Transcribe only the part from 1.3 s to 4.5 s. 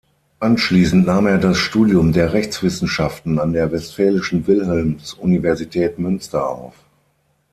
das Studium der Rechtswissenschaften an der Westfälischen